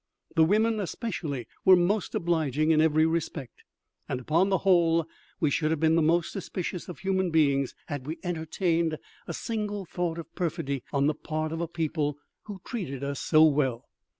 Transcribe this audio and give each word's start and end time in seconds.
The 0.35 0.43
women 0.43 0.79
especially 0.79 1.45
were 1.63 1.75
most 1.75 2.15
obliging 2.15 2.71
in 2.71 2.81
every 2.81 3.05
respect, 3.05 3.61
and, 4.09 4.19
upon 4.19 4.49
the 4.49 4.57
whole, 4.65 5.05
we 5.39 5.51
should 5.51 5.69
have 5.69 5.79
been 5.79 5.93
the 5.95 6.01
most 6.01 6.31
suspicious 6.31 6.89
of 6.89 6.97
human 6.97 7.29
beings 7.29 7.75
had 7.85 8.07
we 8.07 8.17
entertained 8.23 8.97
a 9.27 9.33
single 9.35 9.85
thought 9.85 10.17
of 10.17 10.33
perfidy 10.33 10.81
on 10.91 11.05
the 11.05 11.13
part 11.13 11.51
of 11.51 11.61
a 11.61 11.67
people 11.67 12.17
who 12.45 12.61
treated 12.65 13.03
us 13.03 13.19
so 13.19 13.43
well. 13.43 13.89